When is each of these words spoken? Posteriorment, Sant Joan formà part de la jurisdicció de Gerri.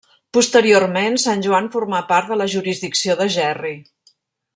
Posteriorment, 0.35 1.17
Sant 1.23 1.43
Joan 1.47 1.69
formà 1.75 1.99
part 2.13 2.31
de 2.31 2.39
la 2.41 2.47
jurisdicció 2.57 3.17
de 3.21 3.29
Gerri. 3.37 3.75